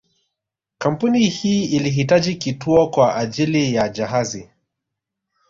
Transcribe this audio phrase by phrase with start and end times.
[0.77, 4.49] Kampuni hii ilihitaji kituo kwa ajili ya jahazi